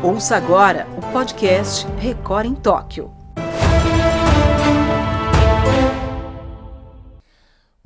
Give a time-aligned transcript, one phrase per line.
[0.00, 3.17] Ouça agora o podcast Record em Tóquio.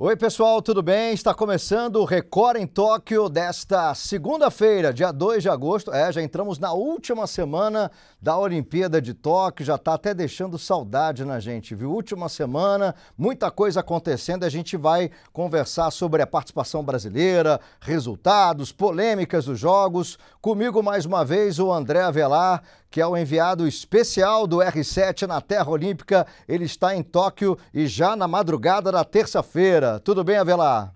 [0.05, 1.13] Oi, pessoal, tudo bem?
[1.13, 5.93] Está começando o Record em Tóquio desta segunda-feira, dia 2 de agosto.
[5.93, 7.89] É, já entramos na última semana
[8.21, 11.89] da Olimpíada de Tóquio, já está até deixando saudade na gente, viu?
[11.89, 14.43] Última semana, muita coisa acontecendo.
[14.43, 20.19] A gente vai conversar sobre a participação brasileira, resultados, polêmicas dos jogos.
[20.41, 22.61] Comigo mais uma vez o André Avelar,
[22.93, 26.27] que é o enviado especial do R7 na Terra Olímpica.
[26.47, 29.99] Ele está em Tóquio e já na madrugada da terça-feira.
[29.99, 30.93] Tudo bem, Avelar?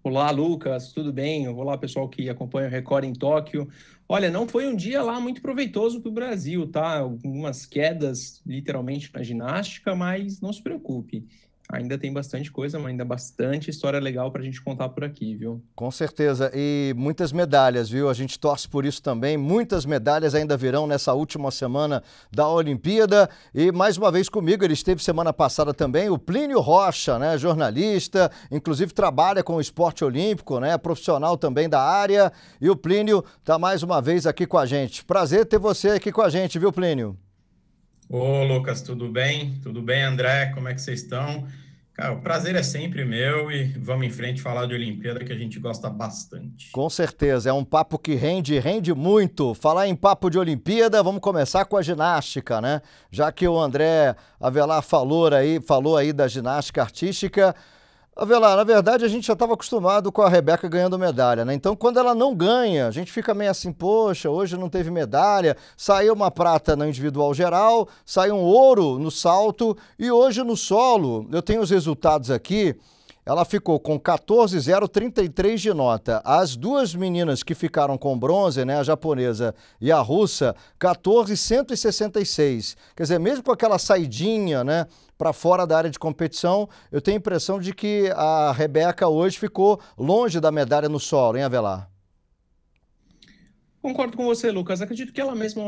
[0.00, 1.48] Olá, Lucas, tudo bem?
[1.48, 3.68] Olá, pessoal que acompanha o Record em Tóquio.
[4.08, 7.00] Olha, não foi um dia lá muito proveitoso para o Brasil, tá?
[7.00, 11.26] Algumas quedas, literalmente, na ginástica, mas não se preocupe
[11.72, 15.34] ainda tem bastante coisa, mas ainda bastante história legal para a gente contar por aqui,
[15.34, 15.62] viu?
[15.74, 16.50] Com certeza.
[16.54, 18.08] E muitas medalhas, viu?
[18.08, 19.36] A gente torce por isso também.
[19.36, 23.28] Muitas medalhas ainda virão nessa última semana da Olimpíada.
[23.54, 27.38] E mais uma vez comigo, ele esteve semana passada também, o Plínio Rocha, né?
[27.38, 30.76] Jornalista, inclusive trabalha com o esporte olímpico, né?
[30.76, 32.32] Profissional também da área.
[32.60, 35.04] E o Plínio está mais uma vez aqui com a gente.
[35.04, 37.16] Prazer ter você aqui com a gente, viu, Plínio?
[38.08, 39.60] Ô, Lucas, tudo bem?
[39.62, 40.46] Tudo bem, André?
[40.46, 41.46] Como é que vocês estão?
[42.00, 45.36] Cara, o prazer é sempre meu e vamos em frente falar de Olimpíada que a
[45.36, 46.70] gente gosta bastante.
[46.70, 49.52] Com certeza, é um papo que rende, rende muito.
[49.52, 52.80] Falar em papo de Olimpíada, vamos começar com a ginástica, né?
[53.10, 57.54] Já que o André Avelar falou aí, falou aí da ginástica artística,
[58.20, 61.54] Avelar, na verdade a gente já estava acostumado com a Rebeca ganhando medalha, né?
[61.54, 65.56] Então quando ela não ganha, a gente fica meio assim, poxa, hoje não teve medalha,
[65.74, 71.26] saiu uma prata no individual geral, saiu um ouro no salto e hoje no solo,
[71.32, 72.76] eu tenho os resultados aqui,
[73.30, 76.20] ela ficou com 14,033 de nota.
[76.24, 82.76] As duas meninas que ficaram com bronze, né, a japonesa e a russa, 14,166.
[82.96, 84.84] Quer dizer, mesmo com aquela saidinha, né,
[85.16, 89.38] para fora da área de competição, eu tenho a impressão de que a Rebeca hoje
[89.38, 91.89] ficou longe da medalha no solo, hein, Avelar?
[93.82, 94.82] Concordo com você, Lucas.
[94.82, 95.62] Acredito que ela mesma,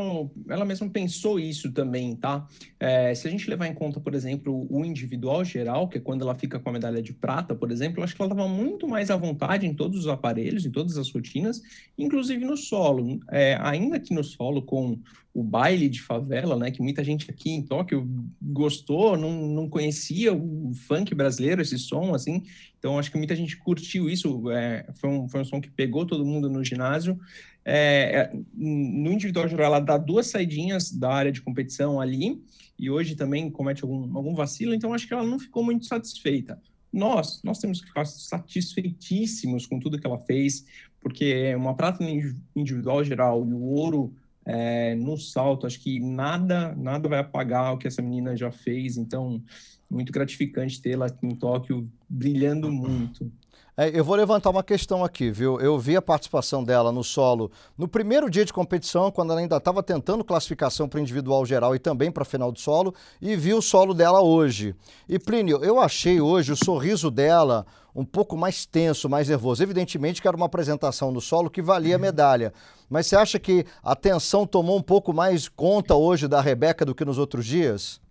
[0.47, 2.47] ela mesma pensou isso também, tá?
[2.79, 6.21] É, se a gente levar em conta, por exemplo, o individual geral, que é quando
[6.21, 9.09] ela fica com a medalha de prata, por exemplo, acho que ela estava muito mais
[9.09, 11.59] à vontade em todos os aparelhos, em todas as rotinas,
[11.97, 13.19] inclusive no solo.
[13.31, 14.99] É, ainda que no solo, com
[15.33, 16.69] o baile de favela, né?
[16.69, 18.07] Que muita gente aqui em Tóquio
[18.39, 22.43] gostou, não, não conhecia o funk brasileiro, esse som, assim.
[22.77, 24.51] Então, acho que muita gente curtiu isso.
[24.51, 27.19] É, foi, um, foi um som que pegou todo mundo no ginásio.
[27.65, 32.41] É, é, no individual geral, ela dá duas saidinhas da área de competição ali,
[32.77, 36.61] e hoje também comete algum, algum vacilo, então acho que ela não ficou muito satisfeita.
[36.91, 40.65] Nós, nós temos que ficar satisfeitíssimos com tudo que ela fez,
[41.01, 44.13] porque uma prata no individual geral e o ouro
[44.45, 48.97] é, no salto, acho que nada, nada vai apagar o que essa menina já fez,
[48.97, 49.41] então
[49.89, 53.31] muito gratificante tê-la em Tóquio brilhando muito.
[53.75, 55.59] É, eu vou levantar uma questão aqui, viu?
[55.59, 59.57] Eu vi a participação dela no solo no primeiro dia de competição, quando ela ainda
[59.57, 63.61] estava tentando classificação para individual geral e também para final do solo, e vi o
[63.63, 64.75] solo dela hoje.
[65.09, 67.65] E Plínio, eu achei hoje o sorriso dela
[67.95, 69.63] um pouco mais tenso, mais nervoso.
[69.63, 72.53] Evidentemente que era uma apresentação no solo que valia a medalha.
[72.87, 76.93] Mas você acha que a tensão tomou um pouco mais conta hoje da Rebeca do
[76.93, 78.02] que nos outros dias?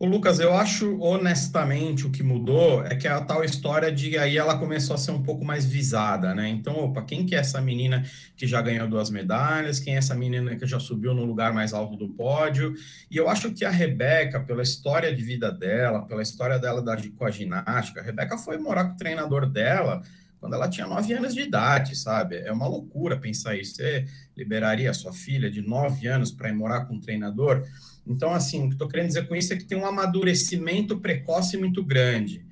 [0.00, 4.38] O Lucas, eu acho honestamente o que mudou é que a tal história de aí
[4.38, 6.48] ela começou a ser um pouco mais visada, né?
[6.48, 8.04] Então, opa, quem que é essa menina
[8.36, 9.80] que já ganhou duas medalhas?
[9.80, 12.74] Quem é essa menina que já subiu no lugar mais alto do pódio?
[13.10, 16.96] E eu acho que a Rebeca, pela história de vida dela, pela história dela da,
[17.16, 20.00] com a ginástica, a Rebeca foi morar com o treinador dela
[20.38, 22.36] quando ela tinha nove anos de idade, sabe?
[22.36, 23.74] É uma loucura pensar isso.
[23.74, 27.64] Você liberaria sua filha de nove anos para ir morar com um treinador?
[28.08, 31.56] Então, assim, o que estou querendo dizer com isso é que tem um amadurecimento precoce
[31.56, 32.46] muito grande.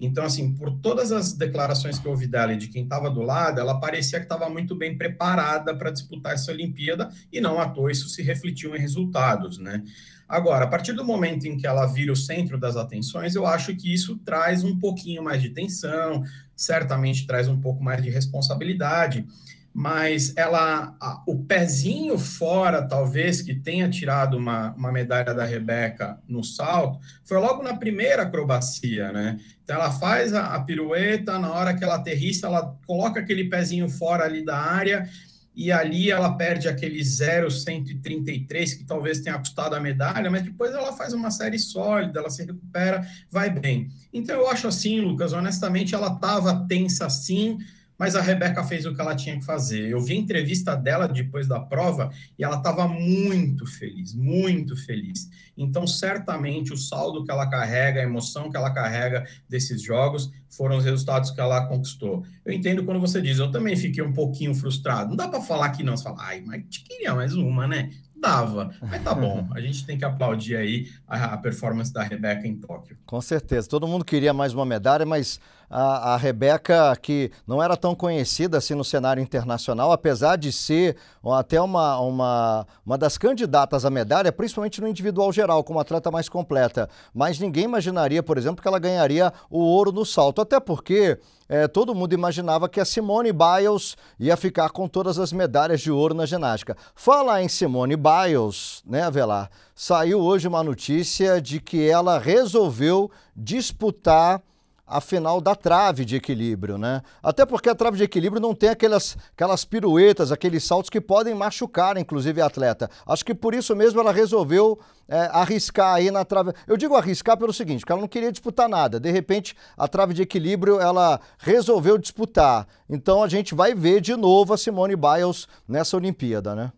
[0.00, 3.20] Então, assim, por todas as declarações que eu ouvi dela e de quem estava do
[3.20, 7.68] lado, ela parecia que estava muito bem preparada para disputar essa Olimpíada e não à
[7.68, 9.82] toa isso se refletiu em resultados, né?
[10.26, 13.74] Agora, a partir do momento em que ela vira o centro das atenções, eu acho
[13.74, 16.22] que isso traz um pouquinho mais de tensão,
[16.56, 19.26] certamente traz um pouco mais de responsabilidade
[19.72, 26.18] mas ela, a, o pezinho fora, talvez, que tenha tirado uma, uma medalha da Rebeca
[26.26, 29.38] no salto, foi logo na primeira acrobacia, né?
[29.62, 33.88] Então ela faz a, a pirueta, na hora que ela aterrissa, ela coloca aquele pezinho
[33.88, 35.08] fora ali da área,
[35.54, 40.92] e ali ela perde aquele 0,133, que talvez tenha custado a medalha, mas depois ela
[40.92, 43.88] faz uma série sólida, ela se recupera, vai bem.
[44.12, 47.58] Então eu acho assim, Lucas, honestamente, ela estava tensa sim,
[48.00, 49.90] mas a Rebeca fez o que ela tinha que fazer.
[49.90, 55.28] Eu vi a entrevista dela depois da prova e ela estava muito feliz, muito feliz.
[55.54, 60.78] Então, certamente, o saldo que ela carrega, a emoção que ela carrega desses jogos foram
[60.78, 62.24] os resultados que ela conquistou.
[62.42, 65.10] Eu entendo quando você diz, eu também fiquei um pouquinho frustrado.
[65.10, 67.90] Não dá para falar que não, você fala, ai, mas te queria mais uma, né?
[68.16, 69.46] Dava, mas tá bom.
[69.52, 72.98] A gente tem que aplaudir aí a, a performance da Rebeca em Tóquio.
[73.04, 73.68] Com certeza.
[73.68, 75.38] Todo mundo queria mais uma medalha, mas
[75.70, 80.96] a, a Rebeca, que não era tão conhecida assim no cenário internacional, apesar de ser
[81.24, 86.28] até uma, uma, uma das candidatas à medalha, principalmente no individual geral, como atleta mais
[86.28, 86.88] completa.
[87.14, 90.40] Mas ninguém imaginaria, por exemplo, que ela ganharia o ouro no salto.
[90.40, 91.18] Até porque
[91.48, 95.90] é, todo mundo imaginava que a Simone Biles ia ficar com todas as medalhas de
[95.90, 96.76] ouro na ginástica.
[96.94, 99.50] Falar em Simone Biles, né, Avelar?
[99.74, 104.42] Saiu hoje uma notícia de que ela resolveu disputar
[104.90, 107.00] a final da trave de equilíbrio, né?
[107.22, 111.32] Até porque a trave de equilíbrio não tem aquelas, aquelas piruetas, aqueles saltos que podem
[111.32, 112.90] machucar, inclusive, a atleta.
[113.06, 116.52] Acho que por isso mesmo ela resolveu é, arriscar aí na trave.
[116.66, 118.98] Eu digo arriscar pelo seguinte, porque ela não queria disputar nada.
[118.98, 122.66] De repente, a trave de equilíbrio ela resolveu disputar.
[122.88, 126.72] Então a gente vai ver de novo a Simone Biles nessa Olimpíada, né?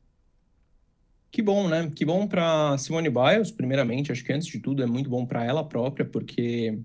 [1.31, 1.91] Que bom, né?
[1.97, 4.13] Que bom para Simone Biles, primeiramente.
[4.13, 6.79] Acho que antes de tudo é muito bom para ela própria, porque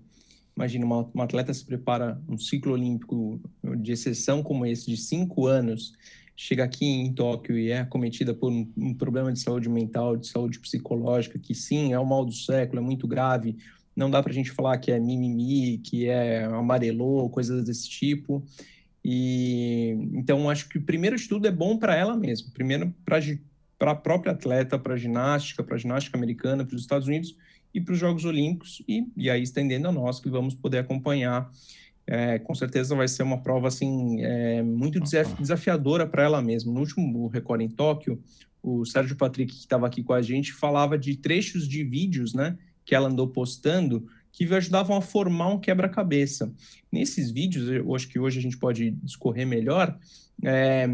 [0.58, 3.40] Imagina, uma, uma atleta se prepara um ciclo olímpico
[3.78, 5.94] de exceção como esse, de cinco anos,
[6.36, 10.26] chega aqui em Tóquio e é acometida por um, um, problema de saúde mental, de
[10.26, 13.56] saúde psicológica, que sim, é o mal do século, é muito grave.
[13.96, 18.44] Não dá para a gente falar que é mimimi, que é amarelou, coisas desse tipo.
[19.06, 22.50] E então acho que o primeiro de tudo é bom para ela mesma.
[22.52, 27.08] Primeiro para a própria atleta, para a ginástica, para a ginástica americana, para os Estados
[27.08, 27.36] Unidos
[27.74, 31.52] e para os Jogos Olímpicos, e, e aí estendendo a nós, que vamos poder acompanhar.
[32.10, 34.98] É, com certeza vai ser uma prova assim é, muito
[35.40, 36.72] desafiadora para ela mesma.
[36.72, 38.22] No último Record em Tóquio,
[38.64, 42.58] o Sérgio Patrick, que estava aqui com a gente, falava de trechos de vídeos né,
[42.86, 46.54] que ela andou postando que ajudavam a formar um quebra-cabeça.
[46.92, 49.98] Nesses vídeos, eu acho que hoje a gente pode discorrer melhor,
[50.44, 50.88] é,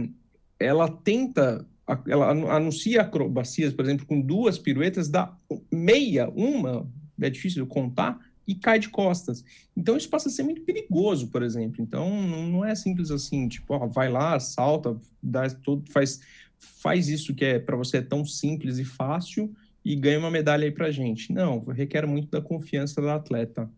[0.57, 1.67] ela tenta
[2.07, 5.35] ela anuncia acrobacias, por exemplo, com duas piruetas, dá
[5.71, 6.89] meia, uma,
[7.19, 9.43] é difícil contar, e cai de costas.
[9.75, 11.81] Então isso passa a ser muito perigoso, por exemplo.
[11.81, 16.19] Então não é simples assim, tipo, ó, vai lá, salta, dá todo, faz,
[16.59, 19.53] faz isso que é para você é tão simples e fácil
[19.83, 21.31] e ganha uma medalha aí pra gente.
[21.31, 23.69] Não, requer muito da confiança do atleta.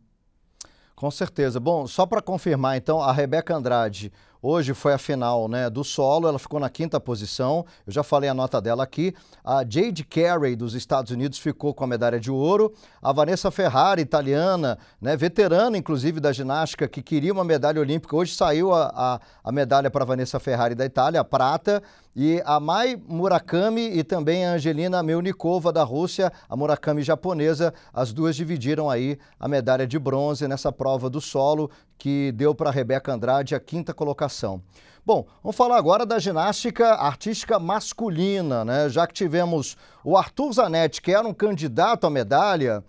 [0.95, 1.59] Com certeza.
[1.59, 4.13] Bom, só para confirmar, então, a Rebeca Andrade
[4.47, 7.65] Hoje foi a final né, do solo, ela ficou na quinta posição.
[7.87, 9.11] Eu já falei a nota dela aqui.
[9.43, 12.71] A Jade Carey, dos Estados Unidos, ficou com a medalha de ouro.
[13.01, 18.15] A Vanessa Ferrari, italiana, né, veterana, inclusive, da ginástica, que queria uma medalha olímpica.
[18.15, 21.81] Hoje saiu a, a, a medalha para a Vanessa Ferrari da Itália, a prata.
[22.15, 28.13] E a Mai Murakami e também a Angelina Melnikova da Rússia, a Murakami japonesa, as
[28.13, 32.73] duas dividiram aí a medalha de bronze nessa prova do solo que deu para a
[32.73, 34.61] Rebeca Andrade a quinta colocação.
[35.05, 38.89] Bom, vamos falar agora da ginástica artística masculina, né?
[38.89, 42.83] Já que tivemos o Arthur Zanetti, que era um candidato à medalha,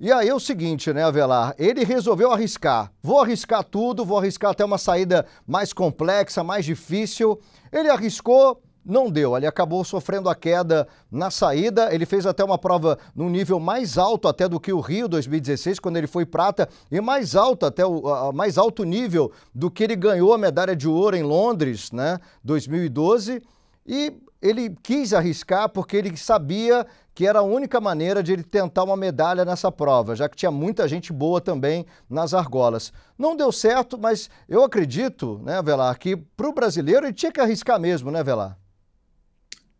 [0.00, 1.54] e aí é o seguinte, né, Avelar?
[1.56, 2.92] Ele resolveu arriscar.
[3.02, 7.40] Vou arriscar tudo, vou arriscar até uma saída mais complexa, mais difícil.
[7.72, 9.36] Ele arriscou, não deu.
[9.36, 11.94] Ele acabou sofrendo a queda na saída.
[11.94, 15.78] Ele fez até uma prova num nível mais alto até do que o Rio 2016,
[15.78, 19.84] quando ele foi prata, e mais alto até o a, mais alto nível do que
[19.84, 23.42] ele ganhou a medalha de ouro em Londres, né, 2012.
[23.86, 28.82] E ele quis arriscar porque ele sabia que era a única maneira de ele tentar
[28.82, 32.92] uma medalha nessa prova, já que tinha muita gente boa também nas argolas.
[33.16, 37.40] Não deu certo, mas eu acredito, né, Velar, que para o brasileiro ele tinha que
[37.40, 38.58] arriscar mesmo, né, Velar?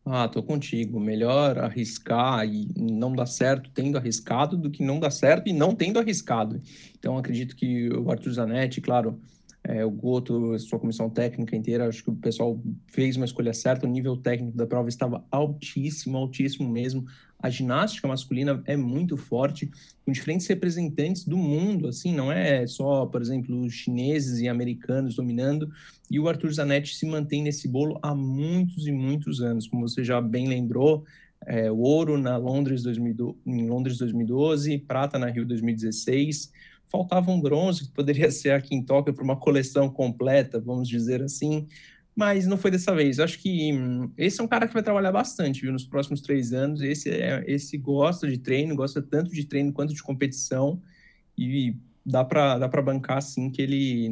[0.07, 1.01] Ah, tô contigo.
[1.01, 5.75] Melhor arriscar e não dar certo tendo arriscado do que não dar certo e não
[5.75, 6.61] tendo arriscado.
[6.99, 9.19] Então, acredito que o Arthur Zanetti, claro,
[9.67, 13.87] é, o Goto, sua comissão técnica inteira, acho que o pessoal fez uma escolha certa.
[13.87, 17.07] O nível técnico da prova estava altíssimo, altíssimo mesmo.
[17.39, 19.71] A ginástica masculina é muito forte,
[20.05, 25.71] com diferentes representantes do mundo, assim, não é só, por exemplo, chineses e americanos dominando.
[26.11, 30.05] E o Arthur Zanetti se mantém nesse bolo há muitos e muitos anos, como você
[30.05, 31.05] já bem lembrou.
[31.47, 36.51] É, ouro na Londres 2012, em Londres 2012, prata na Rio 2016
[36.87, 41.23] faltava um bronze que poderia ser aqui em Tóquio para uma coleção completa, vamos dizer
[41.23, 41.67] assim,
[42.15, 43.19] mas não foi dessa vez.
[43.19, 46.53] Acho que hum, esse é um cara que vai trabalhar bastante, viu, nos próximos três
[46.53, 46.81] anos.
[46.81, 50.81] Esse é, esse gosta de treino, gosta tanto de treino quanto de competição
[51.37, 51.77] e
[52.07, 54.09] dá para dá bancar sim que ele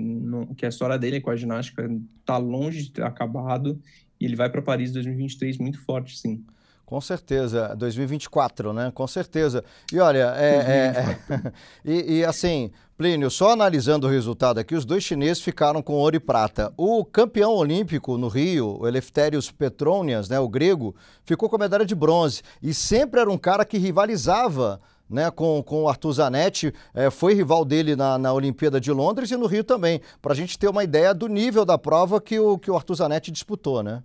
[0.57, 1.89] que a história dele com a ginástica
[2.21, 3.79] está longe de ter acabado
[4.19, 6.45] e ele vai para Paris 2023 muito forte, sim.
[6.85, 8.93] Com certeza, 2024, né?
[8.95, 9.65] Com certeza.
[9.93, 11.53] E olha, é, é, é
[11.85, 16.17] e, e, assim, Plínio, só analisando o resultado aqui, os dois chineses ficaram com ouro
[16.17, 16.73] e prata.
[16.77, 21.87] O campeão olímpico no Rio, o Eleftherios Petronias, né, o grego, ficou com a medalha
[21.87, 26.73] de bronze e sempre era um cara que rivalizava né, com, com o Arthur Zanetti,
[26.95, 30.37] é, foi rival dele na, na Olimpíada de Londres e no Rio também, para a
[30.37, 33.83] gente ter uma ideia do nível da prova que o, que o Arthur Zanetti disputou,
[33.83, 34.03] né?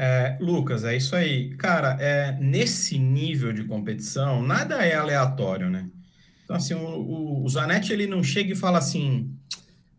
[0.00, 1.56] É, Lucas, é isso aí.
[1.56, 5.90] Cara, é, nesse nível de competição, nada é aleatório, né?
[6.44, 9.34] Então, assim, o, o, o Zanetti, ele não chega e fala assim,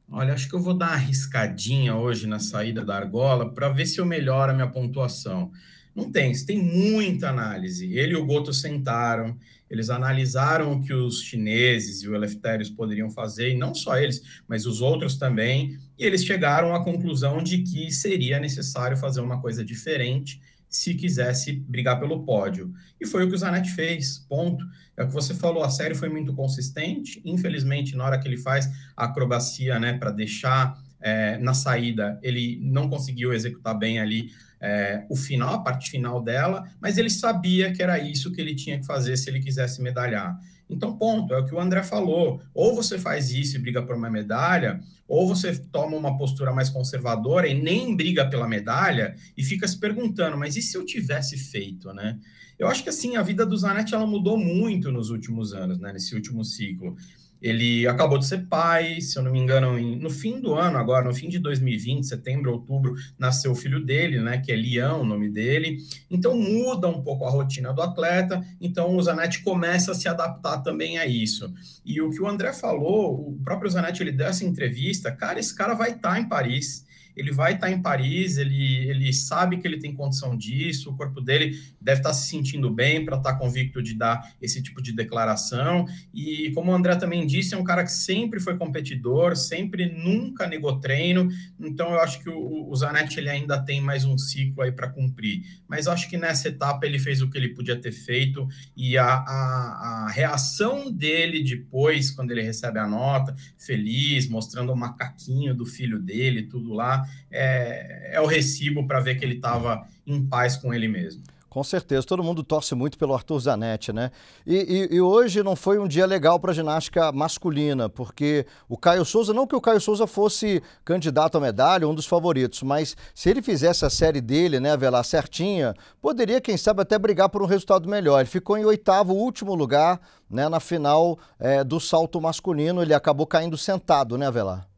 [0.09, 3.85] olha, acho que eu vou dar uma arriscadinha hoje na saída da argola para ver
[3.85, 5.51] se eu melhoro a minha pontuação.
[5.93, 7.93] Não tem, tem muita análise.
[7.93, 9.37] Ele e o Goto sentaram,
[9.69, 14.21] eles analisaram o que os chineses e o Eleftherios poderiam fazer, e não só eles,
[14.47, 19.41] mas os outros também, e eles chegaram à conclusão de que seria necessário fazer uma
[19.41, 22.71] coisa diferente se quisesse brigar pelo pódio.
[23.01, 24.63] E foi o que o Zanetti fez, ponto.
[24.95, 28.37] É o que você falou, a série foi muito consistente, infelizmente, na hora que ele
[28.37, 34.31] faz a acrobacia, né, para deixar é, na saída, ele não conseguiu executar bem ali
[34.61, 38.55] é, o final, a parte final dela, mas ele sabia que era isso que ele
[38.55, 40.37] tinha que fazer se ele quisesse medalhar.
[40.69, 42.41] Então, ponto, é o que o André falou.
[42.53, 46.69] Ou você faz isso e briga por uma medalha, ou você toma uma postura mais
[46.69, 51.37] conservadora e nem briga pela medalha e fica se perguntando, mas e se eu tivesse
[51.37, 52.19] feito, né?
[52.59, 55.91] Eu acho que assim, a vida do Zanetti ela mudou muito nos últimos anos, né?
[55.93, 56.95] Nesse último ciclo.
[57.41, 61.05] Ele acabou de ser pai, se eu não me engano, no fim do ano, agora,
[61.05, 64.39] no fim de 2020, setembro, outubro, nasceu o filho dele, né?
[64.39, 65.77] Que é Leão, o nome dele.
[66.09, 68.43] Então muda um pouco a rotina do atleta.
[68.59, 71.53] Então o Zanetti começa a se adaptar também a isso.
[71.85, 75.55] E o que o André falou, o próprio Zanetti ele deu essa entrevista, cara, esse
[75.55, 76.88] cara vai estar tá em Paris
[77.19, 81.19] ele vai estar em Paris, ele, ele sabe que ele tem condição disso, o corpo
[81.19, 85.85] dele deve estar se sentindo bem para estar convicto de dar esse tipo de declaração.
[86.13, 90.47] E como o André também disse, é um cara que sempre foi competidor, sempre nunca
[90.47, 91.29] negou treino.
[91.59, 94.89] Então eu acho que o, o Zanetti ele ainda tem mais um ciclo aí para
[94.89, 95.43] cumprir.
[95.67, 98.97] Mas eu acho que nessa etapa ele fez o que ele podia ter feito e
[98.97, 105.53] a, a, a reação dele depois, quando ele recebe a nota, feliz, mostrando o macaquinho
[105.53, 110.25] do filho dele, tudo lá, é, é o recibo para ver que ele estava em
[110.25, 111.23] paz com ele mesmo.
[111.49, 114.11] Com certeza, todo mundo torce muito pelo Arthur Zanetti, né?
[114.45, 118.77] E, e, e hoje não foi um dia legal para a ginástica masculina, porque o
[118.77, 122.95] Caio Souza, não que o Caio Souza fosse candidato à medalha, um dos favoritos, mas
[123.15, 127.41] se ele fizesse a série dele, né, Velar, certinha, poderia, quem sabe, até brigar por
[127.41, 128.19] um resultado melhor.
[128.19, 129.99] Ele ficou em oitavo, último lugar,
[130.29, 134.69] né, na final é, do salto masculino, ele acabou caindo sentado, né, Velar?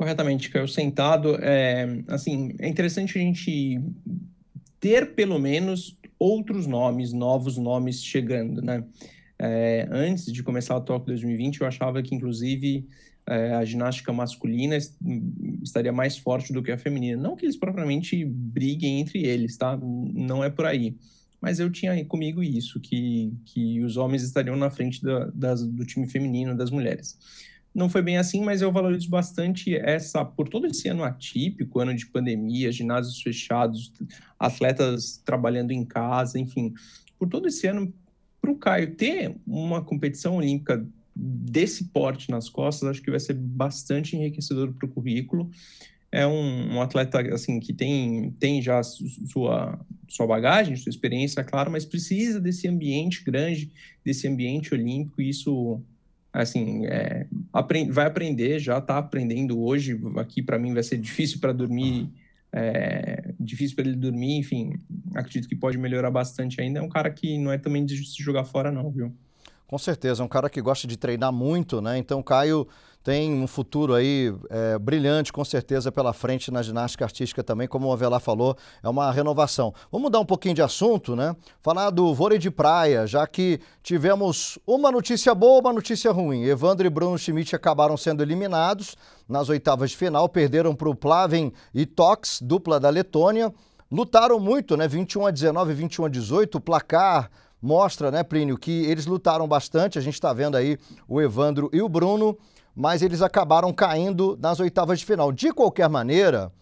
[0.00, 1.36] Corretamente, caiu sentado.
[1.42, 3.78] É, assim, é interessante a gente
[4.80, 8.82] ter pelo menos outros nomes, novos nomes chegando, né?
[9.38, 12.88] É, antes de começar o Tóquio 2020, eu achava que, inclusive,
[13.26, 14.78] é, a ginástica masculina
[15.62, 17.20] estaria mais forte do que a feminina.
[17.20, 19.76] Não que eles propriamente briguem entre eles, tá?
[19.76, 20.96] Não é por aí.
[21.42, 25.84] Mas eu tinha comigo isso, que, que os homens estariam na frente da, das, do
[25.84, 27.18] time feminino, das mulheres.
[27.74, 31.94] Não foi bem assim, mas eu valorizo bastante essa, por todo esse ano atípico, ano
[31.94, 33.92] de pandemia, ginásios fechados,
[34.38, 36.74] atletas trabalhando em casa, enfim,
[37.18, 37.92] por todo esse ano,
[38.40, 40.84] para o Caio ter uma competição olímpica
[41.14, 45.50] desse porte nas costas, acho que vai ser bastante enriquecedor para o currículo.
[46.10, 51.70] É um, um, atleta assim que tem, tem já sua, sua bagagem, sua experiência, claro,
[51.70, 53.70] mas precisa desse ambiente grande,
[54.04, 55.80] desse ambiente olímpico, e isso
[56.32, 60.00] assim, é, aprend, vai aprender, já está aprendendo hoje.
[60.16, 62.10] Aqui para mim vai ser difícil para dormir,
[62.52, 64.38] é, difícil para ele dormir.
[64.38, 64.74] Enfim,
[65.14, 66.78] acredito que pode melhorar bastante ainda.
[66.78, 69.12] É um cara que não é também de se jogar fora, não, viu?
[69.66, 71.96] Com certeza, é um cara que gosta de treinar muito, né?
[71.96, 72.66] Então, Caio
[73.02, 77.88] tem um futuro aí é, brilhante, com certeza, pela frente na ginástica artística também, como
[77.88, 79.72] o Avelar falou, é uma renovação.
[79.90, 81.34] Vamos mudar um pouquinho de assunto, né?
[81.62, 86.44] Falar do vôlei de praia, já que tivemos uma notícia boa, uma notícia ruim.
[86.44, 91.52] Evandro e Bruno Schmidt acabaram sendo eliminados nas oitavas de final, perderam para o Plaven
[91.74, 93.52] e Tox, dupla da Letônia.
[93.90, 94.86] Lutaram muito, né?
[94.86, 97.30] 21 a 19, 21 a 18, o placar
[97.60, 99.98] mostra, né, Plínio, que eles lutaram bastante.
[99.98, 100.78] A gente está vendo aí
[101.08, 102.38] o Evandro e o Bruno
[102.74, 105.32] mas eles acabaram caindo nas oitavas de final.
[105.32, 106.52] De qualquer maneira,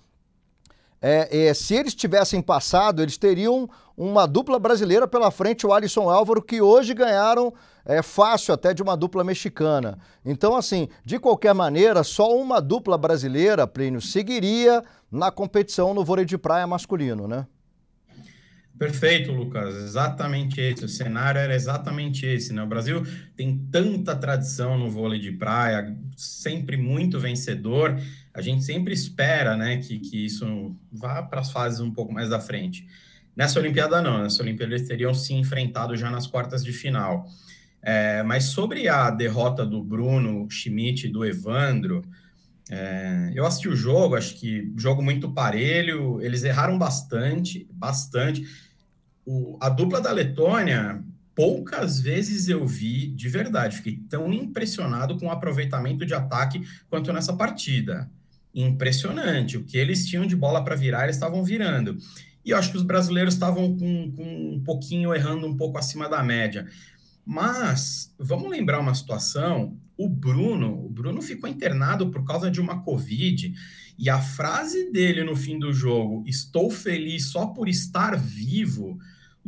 [1.00, 6.10] é, é, se eles tivessem passado, eles teriam uma dupla brasileira pela frente, o Alisson
[6.10, 7.52] Álvaro, que hoje ganharam
[7.84, 9.98] é, fácil até de uma dupla mexicana.
[10.24, 16.24] Então, assim, de qualquer maneira, só uma dupla brasileira, Plínio, seguiria na competição no vôlei
[16.24, 17.46] de praia masculino, né?
[18.78, 19.74] Perfeito, Lucas.
[19.74, 20.84] Exatamente esse.
[20.84, 22.52] O cenário era exatamente esse.
[22.52, 22.62] Né?
[22.62, 23.02] O Brasil
[23.36, 28.00] tem tanta tradição no vôlei de praia, sempre muito vencedor.
[28.32, 32.28] A gente sempre espera né, que, que isso vá para as fases um pouco mais
[32.28, 32.86] da frente.
[33.34, 34.22] Nessa Olimpíada, não.
[34.22, 37.26] Nessa Olimpíada, eles teriam se enfrentado já nas quartas de final.
[37.82, 42.04] É, mas sobre a derrota do Bruno Schmidt e do Evandro,
[42.70, 48.44] é, eu assisti o jogo, acho que jogo muito parelho, eles erraram bastante, bastante
[49.28, 51.04] o, a dupla da Letônia,
[51.34, 57.12] poucas vezes eu vi de verdade, fiquei tão impressionado com o aproveitamento de ataque quanto
[57.12, 58.10] nessa partida.
[58.54, 61.98] Impressionante, o que eles tinham de bola para virar, eles estavam virando.
[62.42, 66.08] E eu acho que os brasileiros estavam com, com um pouquinho errando um pouco acima
[66.08, 66.66] da média.
[67.22, 72.82] Mas vamos lembrar uma situação: o Bruno, o Bruno ficou internado por causa de uma
[72.82, 73.52] Covid.
[73.98, 78.98] E a frase dele no fim do jogo, estou feliz só por estar vivo,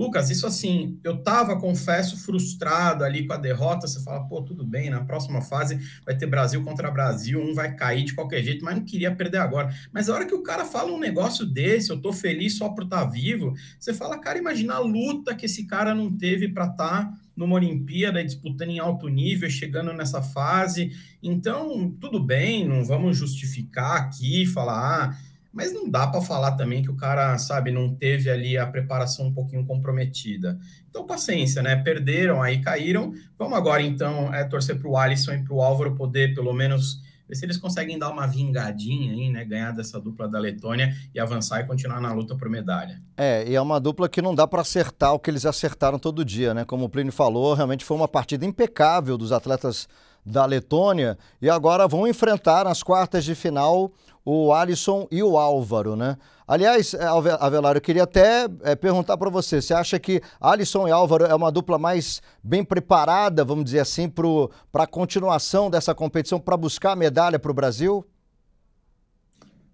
[0.00, 3.86] Lucas, isso assim, eu tava, confesso, frustrado ali com a derrota.
[3.86, 7.76] Você fala, pô, tudo bem, na próxima fase vai ter Brasil contra Brasil, um vai
[7.76, 9.68] cair de qualquer jeito, mas não queria perder agora.
[9.92, 12.84] Mas a hora que o cara fala um negócio desse, eu tô feliz só por
[12.84, 16.64] estar tá vivo, você fala, cara, imagina a luta que esse cara não teve para
[16.64, 20.92] estar tá numa Olimpíada disputando em alto nível, chegando nessa fase.
[21.22, 26.82] Então, tudo bem, não vamos justificar aqui, falar, ah mas não dá para falar também
[26.82, 30.58] que o cara, sabe, não teve ali a preparação um pouquinho comprometida.
[30.88, 31.76] Então, paciência, né?
[31.76, 33.12] Perderam, aí caíram.
[33.38, 37.02] Vamos agora, então, é, torcer para o Alisson e para o Álvaro poder, pelo menos,
[37.28, 39.44] ver se eles conseguem dar uma vingadinha aí, né?
[39.44, 43.02] Ganhar dessa dupla da Letônia e avançar e continuar na luta por medalha.
[43.16, 46.24] É, e é uma dupla que não dá para acertar o que eles acertaram todo
[46.24, 46.64] dia, né?
[46.64, 49.88] Como o Plínio falou, realmente foi uma partida impecável dos atletas
[50.24, 53.90] da Letônia e agora vão enfrentar nas quartas de final
[54.24, 56.16] o Alisson e o Álvaro, né?
[56.46, 57.04] Aliás, é,
[57.38, 61.34] Avelar, eu queria até é, perguntar para você, você acha que Alisson e Álvaro é
[61.34, 66.96] uma dupla mais bem preparada, vamos dizer assim, para a continuação dessa competição, para buscar
[66.96, 68.04] medalha para o Brasil?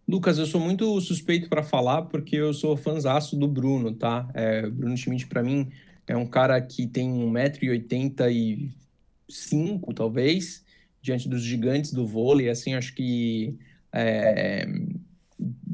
[0.09, 4.31] Lucas, eu sou muito suspeito para falar porque eu sou fãzaço do Bruno, tá?
[4.35, 5.69] É, Bruno Schmidt, para mim,
[6.07, 10.65] é um cara que tem 1,85m, talvez,
[11.03, 12.49] diante dos gigantes do vôlei.
[12.49, 13.59] Assim, acho que
[13.93, 14.67] é,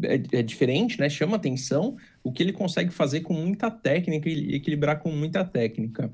[0.03, 1.09] é, é, diferente, né?
[1.09, 6.11] Chama atenção o que ele consegue fazer com muita técnica e equilibrar com muita técnica.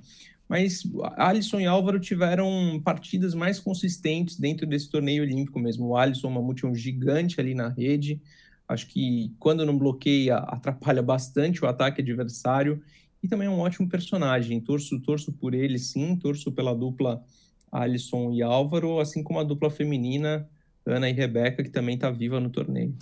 [0.48, 0.82] Mas
[1.16, 5.88] Alisson e Álvaro tiveram partidas mais consistentes dentro desse torneio olímpico mesmo.
[5.88, 8.20] O Alisson Mamute é um gigante ali na rede.
[8.66, 12.82] Acho que quando não bloqueia, atrapalha bastante o ataque adversário.
[13.22, 14.61] E também é um ótimo personagem.
[14.61, 16.16] Torço, torço por ele, sim.
[16.16, 17.22] Torço pela dupla
[17.70, 20.48] Alisson e Álvaro, assim como a dupla feminina
[20.88, 22.94] Ana e Rebeca, que também está viva no torneio.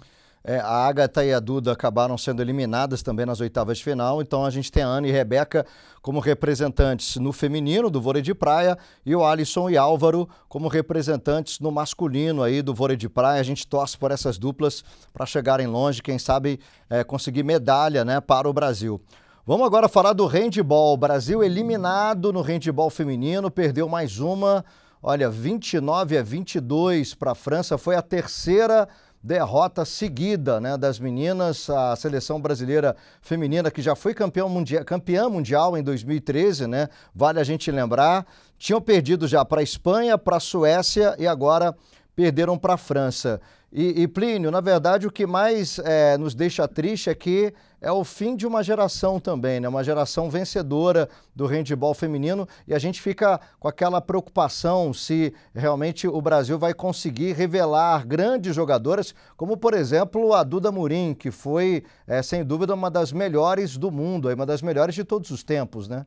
[0.49, 4.44] É, a Agatha e a Duda acabaram sendo eliminadas também nas oitavas de final, então
[4.44, 5.66] a gente tem a Ana e Rebeca
[6.01, 11.59] como representantes no feminino do vôlei de praia e o Alisson e Álvaro como representantes
[11.59, 13.40] no masculino aí do vôlei de praia.
[13.40, 18.20] A gente torce por essas duplas para chegarem longe, quem sabe é, conseguir medalha né,
[18.20, 19.01] para o Brasil.
[19.44, 20.94] Vamos agora falar do handball.
[20.94, 24.64] O Brasil eliminado no handball feminino, perdeu mais uma
[25.02, 28.88] Olha, 29 a 22 para a França, foi a terceira
[29.22, 31.68] derrota seguida né, das meninas.
[31.68, 36.88] A seleção brasileira feminina, que já foi campeão mundial, campeã mundial em 2013, né?
[37.14, 38.24] Vale a gente lembrar.
[38.56, 41.76] Tinham perdido já para a Espanha, para a Suécia e agora
[42.16, 43.40] perderam para a França.
[43.70, 47.92] E, e, Plínio, na verdade, o que mais é, nos deixa triste é que é
[47.92, 49.68] o fim de uma geração também, né?
[49.68, 56.09] uma geração vencedora do handebol feminino, e a gente fica com aquela preocupação se realmente
[56.09, 61.85] o Brasil vai conseguir revelar grandes jogadoras, como por exemplo a Duda Murim, que foi,
[62.07, 65.87] é, sem dúvida, uma das melhores do mundo, uma das melhores de todos os tempos,
[65.87, 66.07] né?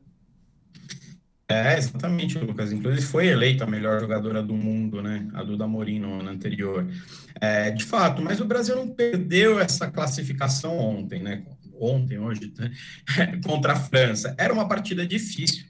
[1.50, 2.70] É, exatamente, Lucas.
[2.70, 5.28] Inclusive foi eleita a melhor jogadora do mundo, né?
[5.34, 6.86] A Duda Morim no ano anterior.
[7.40, 11.42] É, de fato, mas o Brasil não perdeu essa classificação ontem, né?
[11.80, 12.70] Ontem, hoje, né?
[13.44, 14.32] contra a França.
[14.38, 15.64] Era uma partida difícil.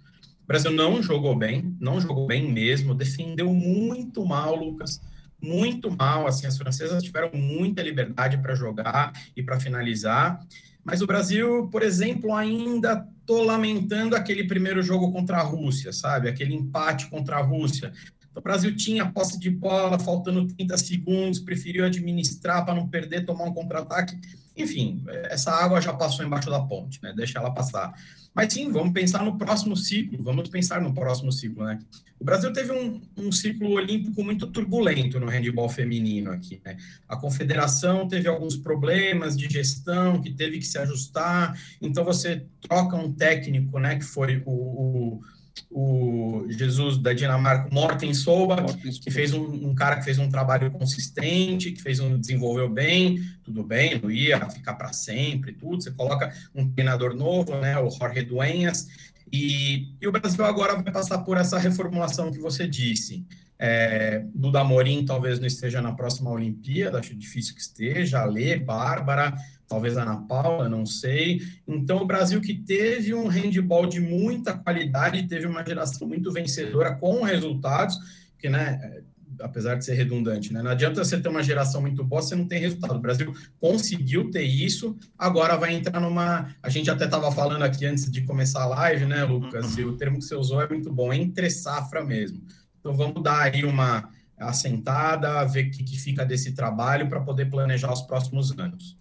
[0.45, 5.01] O Brasil não jogou bem, não jogou bem mesmo, defendeu muito mal, Lucas.
[5.43, 6.27] Muito mal.
[6.27, 10.41] Assim, as francesas tiveram muita liberdade para jogar e para finalizar.
[10.85, 16.29] Mas o Brasil, por exemplo, ainda tô lamentando aquele primeiro jogo contra a Rússia, sabe?
[16.29, 17.93] Aquele empate contra a Rússia.
[18.35, 23.45] O Brasil tinha posse de bola, faltando 30 segundos, preferiu administrar para não perder, tomar
[23.45, 24.19] um contra-ataque.
[24.57, 27.13] enfim, essa água já passou embaixo da ponte, né?
[27.17, 27.95] Deixa ela passar.
[28.35, 31.79] Mas sim, vamos pensar no próximo ciclo, vamos pensar no próximo ciclo, né?
[32.19, 36.77] O Brasil teve um, um ciclo olímpico muito turbulento no handebol feminino aqui, né?
[37.09, 42.95] A confederação teve alguns problemas de gestão que teve que se ajustar, então você troca
[42.95, 45.21] um técnico, né, que foi o, o
[45.71, 48.65] o Jesus da Dinamarca, Morten Solba,
[49.03, 53.21] que fez um, um, cara que fez um trabalho consistente, que fez um desenvolveu bem,
[53.43, 55.83] tudo bem, não ia ficar para sempre, tudo.
[55.83, 58.89] Você coloca um treinador novo, né, o Jorge Dueñas,
[59.33, 63.25] e, e o Brasil agora vai passar por essa reformulação que você disse.
[63.63, 68.21] É, Duda Morim talvez não esteja na próxima Olimpíada, acho difícil que esteja.
[68.21, 69.37] Alê, Bárbara,
[69.71, 71.41] talvez a Ana Paula, não sei.
[71.67, 76.97] Então, o Brasil que teve um handball de muita qualidade, teve uma geração muito vencedora
[76.97, 77.97] com resultados,
[78.37, 79.03] que, né, é,
[79.45, 82.49] apesar de ser redundante, né, não adianta você ter uma geração muito boa, você não
[82.49, 82.97] tem resultado.
[82.97, 86.53] O Brasil conseguiu ter isso, agora vai entrar numa.
[86.61, 89.79] A gente até estava falando aqui antes de começar a live, né, Lucas?
[89.79, 92.43] E o termo que você usou é muito bom, entre safra mesmo.
[92.81, 97.49] Então, vamos dar aí uma assentada, ver o que, que fica desse trabalho para poder
[97.49, 98.99] planejar os próximos anos.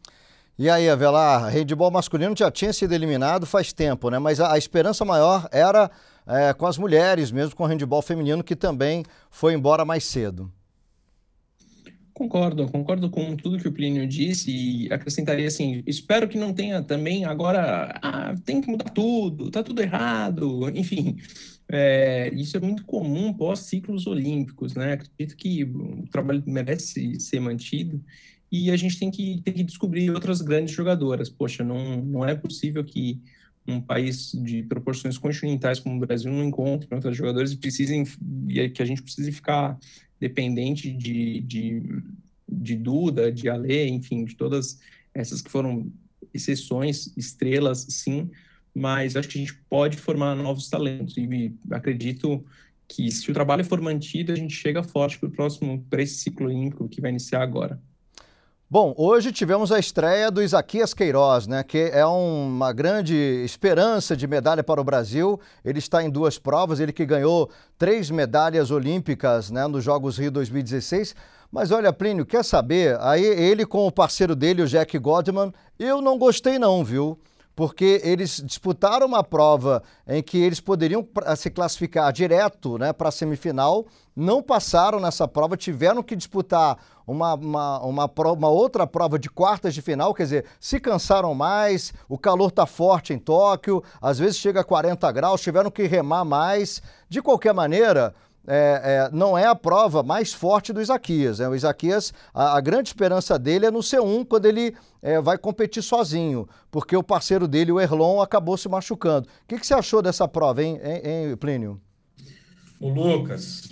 [0.59, 4.19] E aí, Avelar, handball masculino já tinha sido eliminado faz tempo, né?
[4.19, 5.89] Mas a, a esperança maior era
[6.27, 10.51] é, com as mulheres, mesmo com o handball feminino, que também foi embora mais cedo.
[12.13, 16.83] Concordo, concordo com tudo que o Plínio disse e acrescentaria assim: espero que não tenha
[16.83, 21.15] também agora, ah, tem que mudar tudo, tá tudo errado, enfim.
[21.71, 24.91] É, isso é muito comum pós ciclos olímpicos, né?
[24.91, 28.03] Acredito que o trabalho merece ser mantido
[28.51, 31.29] e a gente tem que, tem que descobrir outras grandes jogadoras.
[31.29, 33.19] Poxa, não, não é possível que
[33.67, 38.03] um país de proporções continentais como o Brasil não encontre outras jogadoras e precisem
[38.47, 39.77] e é que a gente precise ficar
[40.19, 41.83] dependente de, de,
[42.47, 44.79] de Duda, de Ale, enfim, de todas
[45.13, 45.91] essas que foram
[46.33, 48.29] exceções, estrelas, sim,
[48.73, 52.43] mas acho que a gente pode formar novos talentos e acredito
[52.87, 56.15] que se o trabalho for mantido, a gente chega forte para o próximo, para esse
[56.15, 57.79] ciclo olímpico que vai iniciar agora.
[58.71, 64.27] Bom, hoje tivemos a estreia do Isaquias Queiroz, né, que é uma grande esperança de
[64.27, 65.39] medalha para o Brasil.
[65.65, 70.29] Ele está em duas provas, ele que ganhou três medalhas olímpicas né, nos Jogos Rio
[70.29, 71.15] 2016.
[71.51, 72.95] Mas olha, Plínio, quer saber?
[73.01, 77.17] Aí ele com o parceiro dele, o Jack Godman, eu não gostei não, viu?
[77.59, 83.11] Porque eles disputaram uma prova em que eles poderiam se classificar direto né, para a
[83.11, 89.29] semifinal, não passaram nessa prova, tiveram que disputar uma, uma, uma, uma, outra prova de
[89.29, 94.17] quartas de final, quer dizer, se cansaram mais, o calor está forte em Tóquio, às
[94.17, 96.81] vezes chega a 40 graus, tiveram que remar mais.
[97.09, 98.15] De qualquer maneira,
[98.51, 101.37] é, é, não é a prova mais forte do Isaquias.
[101.37, 101.47] Né?
[101.47, 105.83] O Isaquias, a, a, grande esperança dele é no C1, quando ele é, vai competir
[105.83, 109.27] sozinho, porque o parceiro dele, o Erlon, acabou se machucando.
[109.27, 111.79] O que, que você achou dessa prova, hein, hein, hein Plínio?
[112.79, 113.69] O Lucas,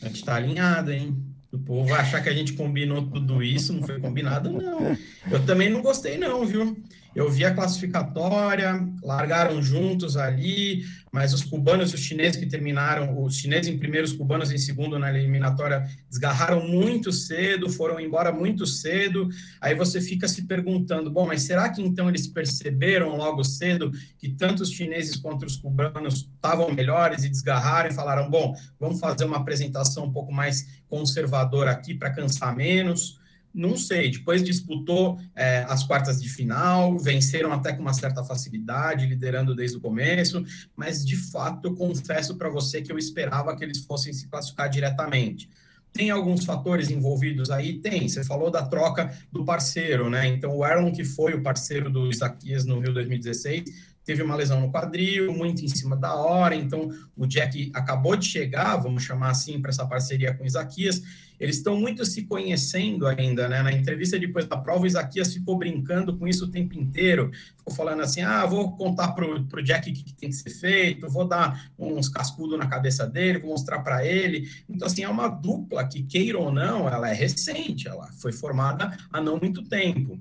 [0.00, 1.14] a gente está alinhado, hein?
[1.52, 4.96] O povo vai achar que a gente combinou tudo isso, não foi combinado, não.
[5.30, 6.76] Eu também não gostei, não, viu?
[7.14, 13.22] Eu vi a classificatória, largaram juntos ali, mas os cubanos e os chineses que terminaram,
[13.22, 18.32] os chineses em primeiro, os cubanos em segundo na eliminatória, desgarraram muito cedo, foram embora
[18.32, 19.28] muito cedo.
[19.60, 24.30] Aí você fica se perguntando, bom, mas será que então eles perceberam logo cedo que
[24.30, 29.24] tanto os chineses quanto os cubanos estavam melhores e desgarraram e falaram, bom, vamos fazer
[29.24, 33.22] uma apresentação um pouco mais conservadora aqui para cansar menos?
[33.54, 34.10] Não sei.
[34.10, 39.76] Depois disputou é, as quartas de final, venceram até com uma certa facilidade, liderando desde
[39.76, 44.12] o começo, mas de fato eu confesso para você que eu esperava que eles fossem
[44.12, 45.48] se classificar diretamente.
[45.92, 47.78] Tem alguns fatores envolvidos aí?
[47.78, 48.08] Tem.
[48.08, 50.26] Você falou da troca do parceiro, né?
[50.26, 54.60] Então, o Erlon, que foi o parceiro do Isaquias no Rio 2016, teve uma lesão
[54.60, 56.54] no quadril, muito em cima da hora.
[56.54, 61.02] Então, o Jack acabou de chegar, vamos chamar assim, para essa parceria com o Isaquias
[61.38, 63.62] eles estão muito se conhecendo ainda, né?
[63.62, 67.74] Na entrevista depois da prova, o Isaquias ficou brincando com isso o tempo inteiro, ficou
[67.74, 71.26] falando assim: ah, vou contar pro, pro Jack o que tem que ser feito, vou
[71.26, 74.48] dar uns cascudos na cabeça dele, vou mostrar para ele.
[74.68, 78.96] Então, assim, é uma dupla que, queira ou não, ela é recente, ela foi formada
[79.12, 80.18] há não muito tempo.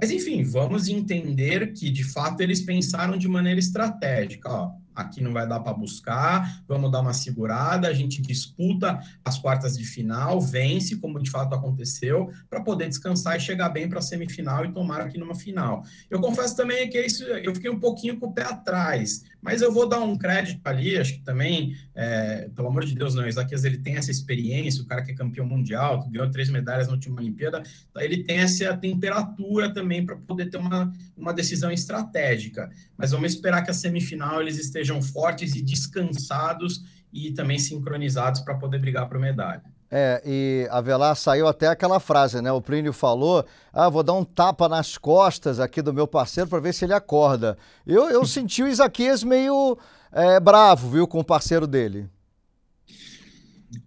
[0.00, 4.50] Mas, enfim, vamos entender que, de fato, eles pensaram de maneira estratégica.
[4.50, 9.38] Ó, aqui não vai dar para buscar, vamos dar uma segurada, a gente disputa as
[9.38, 13.98] quartas de final, vence, como de fato aconteceu, para poder descansar e chegar bem para
[13.98, 15.84] a semifinal e tomar aqui numa final.
[16.10, 19.72] Eu confesso também que isso eu fiquei um pouquinho com o pé atrás, mas eu
[19.72, 23.64] vou dar um crédito ali, acho que também, é, pelo amor de Deus, não, Isaquias
[23.64, 26.92] ele tem essa experiência, o cara que é campeão mundial, que ganhou três medalhas na
[26.92, 27.62] última Olimpíada,
[27.96, 32.70] ele tem essa temperatura também para poder ter uma, uma decisão estratégica.
[32.96, 38.54] Mas vamos esperar que a semifinal eles estejam fortes e descansados e também sincronizados para
[38.54, 39.62] poder brigar para medalha.
[39.94, 42.50] É, e Avelar saiu até aquela frase, né?
[42.50, 46.60] O Plínio falou: ah, vou dar um tapa nas costas aqui do meu parceiro para
[46.60, 47.58] ver se ele acorda.
[47.86, 49.76] Eu, eu senti o Isaquias meio
[50.10, 52.08] é, bravo, viu, com o parceiro dele.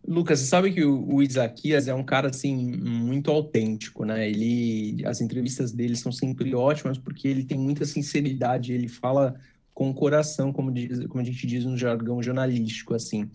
[0.08, 4.30] Lucas, você sabe que o, o Isaquias é um cara assim muito autêntico, né?
[4.30, 9.36] Ele, as entrevistas dele são sempre ótimas porque ele tem muita sinceridade, ele fala
[9.76, 13.30] com o coração, como, diz, como a gente diz no jargão jornalístico, assim.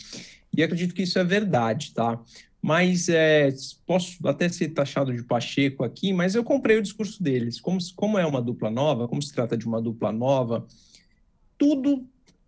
[0.56, 2.18] E acredito que isso é verdade, tá?
[2.62, 3.50] Mas é,
[3.86, 7.60] posso até ser taxado de Pacheco aqui, mas eu comprei o discurso deles.
[7.60, 10.66] Como, como é uma dupla nova, como se trata de uma dupla nova,
[11.58, 12.06] tudo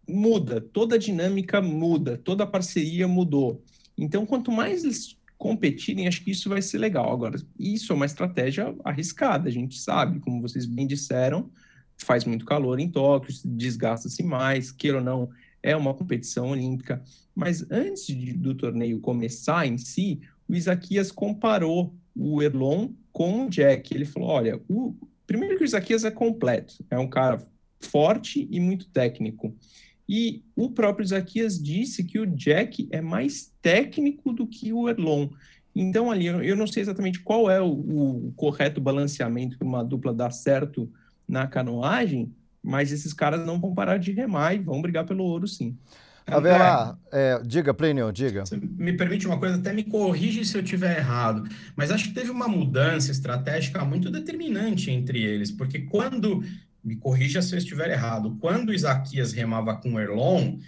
[0.09, 3.63] muda, toda a dinâmica muda, toda a parceria mudou.
[3.97, 7.13] Então, quanto mais eles competirem, acho que isso vai ser legal.
[7.13, 11.51] Agora, isso é uma estratégia arriscada, a gente sabe, como vocês bem disseram,
[11.97, 15.31] faz muito calor em Tóquio, desgasta-se mais, queira ou não,
[15.63, 17.03] é uma competição olímpica.
[17.35, 23.51] Mas antes de, do torneio começar em si, o Isaquias comparou o Erlon com o
[23.51, 23.95] Jack.
[23.95, 24.95] Ele falou: olha, o...
[25.27, 27.43] primeiro que o Isaquias é completo, é um cara
[27.81, 29.55] forte e muito técnico.
[30.09, 35.29] E o próprio Isaquias disse que o Jack é mais técnico do que o Erlon.
[35.75, 40.13] Então, ali, eu não sei exatamente qual é o, o correto balanceamento para uma dupla
[40.13, 40.93] dar certo
[41.33, 42.31] na canoagem,
[42.63, 45.77] mas esses caras não vão parar de remar e vão brigar pelo ouro, sim.
[46.27, 48.45] Avelar, é, diga, Plínio, diga.
[48.53, 52.31] Me permite uma coisa, até me corrige se eu estiver errado, mas acho que teve
[52.31, 56.45] uma mudança estratégica muito determinante entre eles, porque quando,
[56.85, 60.59] me corrija se eu estiver errado, quando o Isaquias remava com o Erlon,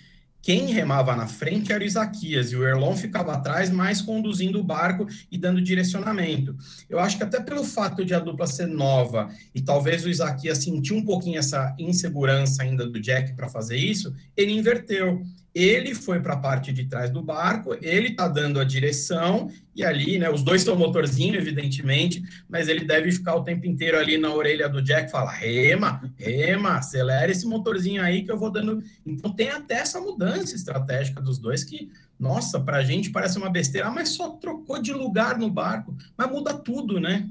[0.45, 4.63] quem remava na frente era o Isaquias e o Erlon ficava atrás, mais conduzindo o
[4.63, 6.55] barco e dando direcionamento.
[6.87, 10.59] Eu acho que até pelo fato de a dupla ser nova e talvez o Isaquias
[10.59, 16.19] sentir um pouquinho essa insegurança ainda do Jack para fazer isso, ele inverteu ele foi
[16.19, 20.29] para a parte de trás do barco, ele está dando a direção, e ali, né,
[20.29, 24.69] os dois são motorzinho, evidentemente, mas ele deve ficar o tempo inteiro ali na orelha
[24.69, 28.83] do Jack, fala, rema, rema, acelera esse motorzinho aí que eu vou dando...
[29.07, 31.89] Então tem até essa mudança estratégica dos dois que,
[32.19, 36.31] nossa, para a gente parece uma besteira, mas só trocou de lugar no barco, mas
[36.31, 37.29] muda tudo, né?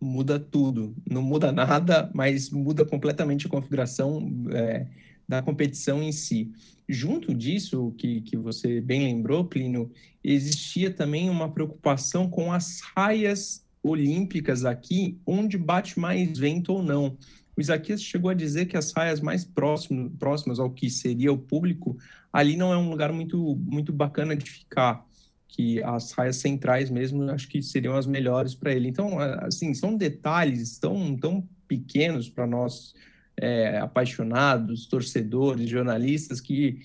[0.00, 4.86] Muda tudo, não muda nada, mas muda completamente a configuração é,
[5.30, 6.50] da competição em si.
[6.88, 9.92] Junto disso, que, que você bem lembrou, Plínio,
[10.24, 17.16] existia também uma preocupação com as raias olímpicas aqui, onde bate mais vento ou não.
[17.56, 21.38] O Isaquias chegou a dizer que as raias mais próximo, próximas ao que seria o
[21.38, 21.96] público,
[22.32, 25.06] ali não é um lugar muito, muito bacana de ficar,
[25.46, 28.88] que as raias centrais mesmo, acho que seriam as melhores para ele.
[28.88, 32.94] Então, assim, são detalhes tão, tão pequenos para nós
[33.40, 36.80] é, apaixonados, torcedores, jornalistas que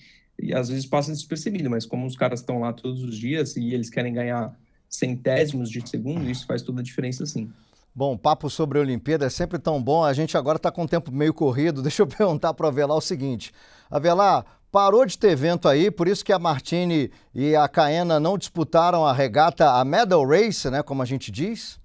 [0.54, 3.88] às vezes passam despercebido, mas como os caras estão lá todos os dias e eles
[3.88, 4.54] querem ganhar
[4.88, 7.50] centésimos de segundo, isso faz toda a diferença sim.
[7.94, 10.04] Bom, papo sobre a Olimpíada é sempre tão bom.
[10.04, 11.80] A gente agora está com o tempo meio corrido.
[11.82, 13.52] Deixa eu perguntar para o Avelar o seguinte:
[13.90, 18.36] Avelar, parou de ter evento aí, por isso que a Martini e a Caena não
[18.36, 21.80] disputaram a regata, a medal race, né, como a gente diz?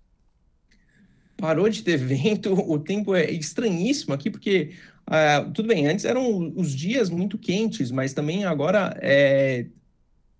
[1.41, 4.71] Parou de ter vento, o tempo é estranhíssimo aqui, porque
[5.09, 9.65] uh, tudo bem, antes eram os dias muito quentes, mas também agora é,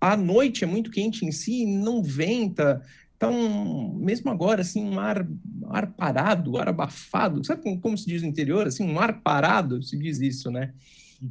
[0.00, 2.80] a noite é muito quente em si, não venta.
[3.16, 5.26] Então, mesmo agora, assim, um ar,
[5.68, 8.66] ar parado, ar abafado, sabe como, como se diz no interior?
[8.66, 10.72] Assim, um ar parado, se diz isso, né?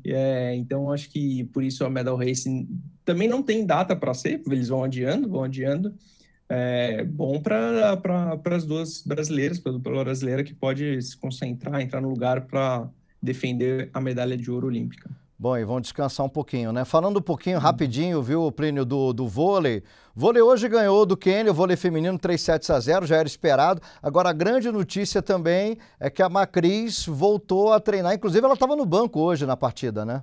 [0.06, 2.66] É, então, acho que por isso a Medal Racing
[3.04, 5.94] também não tem data para ser, eles vão adiando, vão adiando
[6.54, 11.80] é, bom para pra, as duas brasileiras, para a dupla brasileira que pode se concentrar,
[11.80, 12.90] entrar no lugar para
[13.24, 15.10] defender a medalha de ouro olímpica.
[15.40, 16.84] Bom, e vão descansar um pouquinho, né?
[16.84, 19.82] Falando um pouquinho rapidinho, viu, Plínio, do, do vôlei.
[20.14, 23.82] Vôlei hoje ganhou do Quênia, o vôlei feminino 3 sets a 0, já era esperado.
[24.04, 28.14] Agora, a grande notícia também é que a Macris voltou a treinar.
[28.14, 30.22] Inclusive, ela estava no banco hoje na partida, né?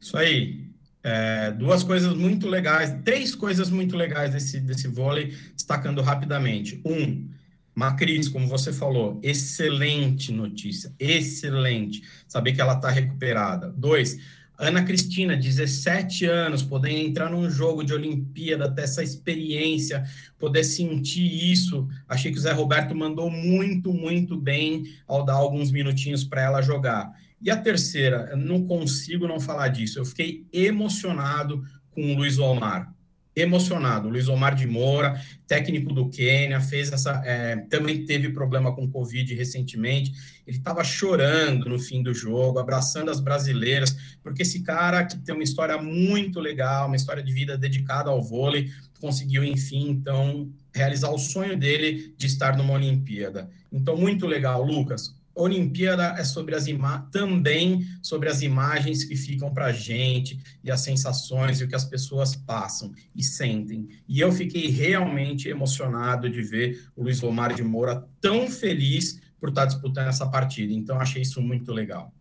[0.00, 0.69] Isso aí.
[1.02, 6.80] É, duas coisas muito legais, três coisas muito legais desse, desse vôlei, destacando rapidamente.
[6.84, 7.28] Um,
[7.74, 12.02] Macris, como você falou, excelente notícia, excelente.
[12.28, 13.72] Saber que ela está recuperada.
[13.74, 14.18] Dois,
[14.60, 20.04] Ana Cristina, 17 anos, poder entrar num jogo de Olimpíada, ter essa experiência,
[20.38, 21.88] poder sentir isso.
[22.06, 26.60] Achei que o Zé Roberto mandou muito, muito bem ao dar alguns minutinhos para ela
[26.60, 27.10] jogar.
[27.40, 29.98] E a terceira, eu não consigo não falar disso.
[29.98, 32.92] Eu fiquei emocionado com o Luiz Omar
[33.34, 34.08] emocionado.
[34.08, 37.22] Luiz Omar de Moura, técnico do Quênia, fez essa.
[37.24, 40.12] É, também teve problema com Covid recentemente.
[40.46, 45.34] Ele estava chorando no fim do jogo, abraçando as brasileiras, porque esse cara que tem
[45.34, 51.10] uma história muito legal, uma história de vida dedicada ao vôlei, conseguiu, enfim, então, realizar
[51.10, 53.48] o sonho dele de estar numa Olimpíada.
[53.72, 55.14] Então, muito legal, Lucas.
[55.34, 56.66] Olimpíada é sobre as
[57.10, 61.74] também sobre as imagens que ficam para a gente e as sensações e o que
[61.74, 63.88] as pessoas passam e sentem.
[64.08, 69.48] E eu fiquei realmente emocionado de ver o Luiz Omar de Moura tão feliz por
[69.48, 70.72] estar disputando essa partida.
[70.72, 72.12] Então achei isso muito legal.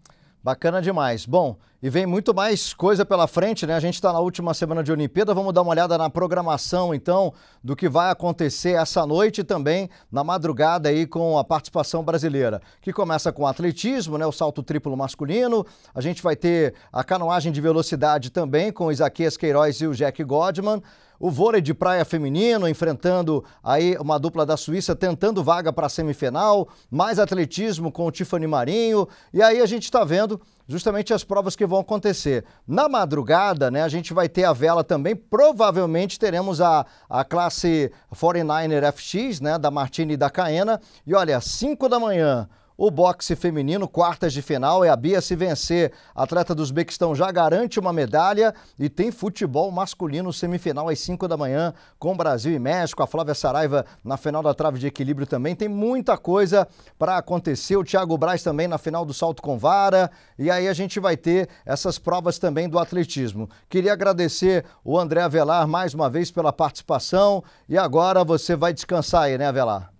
[0.41, 1.25] Bacana demais.
[1.25, 3.73] Bom, e vem muito mais coisa pela frente, né?
[3.73, 7.34] A gente está na última semana de Olimpíada, vamos dar uma olhada na programação, então,
[7.62, 12.62] do que vai acontecer essa noite e também na madrugada aí com a participação brasileira,
[12.82, 14.25] que começa com atletismo, né?
[14.25, 18.91] O salto triplo masculino, a gente vai ter a canoagem de velocidade também com o
[18.93, 20.82] Isaquias Queiroz e o Jack Godman,
[21.19, 25.89] o vôlei de praia feminino, enfrentando aí uma dupla da Suíça, tentando vaga para a
[25.89, 29.08] semifinal, mais atletismo com o Tiffany Marinho.
[29.34, 32.45] E aí a gente está vendo justamente as provas que vão acontecer.
[32.65, 37.91] Na madrugada, né, a gente vai ter a vela também, provavelmente teremos a, a classe
[38.15, 40.79] 49er FX, né, da Martini e da Caena.
[41.05, 42.47] E olha, 5 da manhã,
[42.80, 45.92] o boxe feminino, quartas de final, é a Bia se vencer.
[46.15, 51.28] A atleta do Uzbequistão já garante uma medalha e tem futebol masculino semifinal às 5
[51.28, 53.04] da manhã com Brasil e México.
[53.04, 55.58] A Flávia Saraiva na final da trave de equilíbrio também.
[55.58, 56.65] Tem muita coisa
[56.98, 57.76] para acontecer.
[57.76, 60.10] O Thiago Braz também na final do salto com vara.
[60.38, 63.50] E aí a gente vai ter essas provas também do atletismo.
[63.68, 67.44] Queria agradecer o André Avelar mais uma vez pela participação.
[67.68, 69.98] E agora você vai descansar aí, né, Avelar?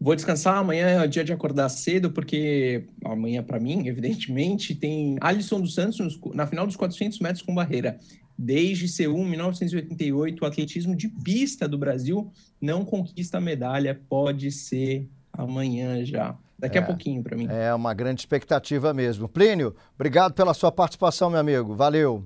[0.00, 5.60] Vou descansar amanhã, é dia de acordar cedo, porque amanhã, para mim, evidentemente, tem Alisson
[5.60, 7.98] dos Santos na final dos 400 metros com barreira.
[8.38, 12.30] Desde Seul, 1988, o atletismo de pista do Brasil
[12.60, 14.00] não conquista a medalha.
[14.08, 16.36] Pode ser amanhã já.
[16.56, 17.48] Daqui é, a pouquinho para mim.
[17.50, 19.28] É uma grande expectativa mesmo.
[19.28, 21.74] Plínio, obrigado pela sua participação, meu amigo.
[21.74, 22.24] Valeu.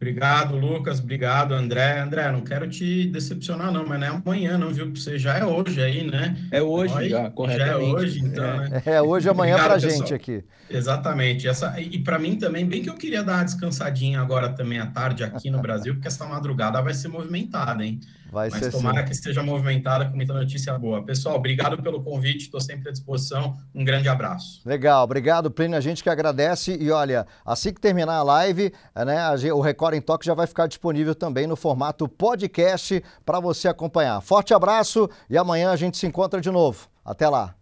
[0.00, 1.00] Obrigado, Lucas.
[1.00, 1.98] Obrigado, André.
[1.98, 4.94] André, não quero te decepcionar, não, mas não é amanhã, não, viu?
[4.94, 6.36] Você já é hoje aí, né?
[6.52, 7.66] É hoje, já, corretamente.
[7.68, 8.68] Já é hoje, então, é.
[8.68, 8.82] né?
[8.86, 10.44] É hoje, amanhã para a gente aqui.
[10.70, 11.48] Exatamente.
[11.48, 14.86] Essa, e para mim também, bem que eu queria dar uma descansadinha agora também à
[14.86, 17.98] tarde aqui no Brasil, porque essa madrugada vai ser movimentada, hein?
[18.30, 19.04] Vai Mas ser tomara sim.
[19.06, 21.02] que esteja movimentada com muita notícia boa.
[21.02, 23.56] Pessoal, obrigado pelo convite, estou sempre à disposição.
[23.74, 24.60] Um grande abraço.
[24.66, 25.76] Legal, obrigado, Plínio.
[25.76, 26.76] A gente que agradece.
[26.78, 30.66] E olha, assim que terminar a live, né, o Record em Toque já vai ficar
[30.66, 34.20] disponível também no formato podcast para você acompanhar.
[34.20, 36.88] Forte abraço e amanhã a gente se encontra de novo.
[37.04, 37.54] Até lá.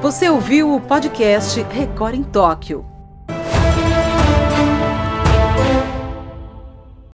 [0.00, 2.91] Você ouviu o podcast Record em Tóquio.